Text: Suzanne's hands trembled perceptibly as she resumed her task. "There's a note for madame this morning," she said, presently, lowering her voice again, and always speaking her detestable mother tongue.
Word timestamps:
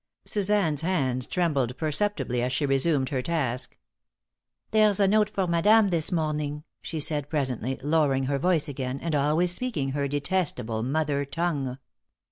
Suzanne's 0.25 0.81
hands 0.81 1.27
trembled 1.27 1.77
perceptibly 1.77 2.41
as 2.41 2.51
she 2.51 2.65
resumed 2.65 3.09
her 3.09 3.21
task. 3.21 3.77
"There's 4.71 4.99
a 4.99 5.07
note 5.07 5.29
for 5.29 5.45
madame 5.45 5.89
this 5.91 6.11
morning," 6.11 6.63
she 6.81 6.99
said, 6.99 7.29
presently, 7.29 7.77
lowering 7.83 8.23
her 8.23 8.39
voice 8.39 8.67
again, 8.67 8.99
and 8.99 9.13
always 9.13 9.51
speaking 9.51 9.89
her 9.91 10.07
detestable 10.07 10.81
mother 10.81 11.23
tongue. 11.23 11.77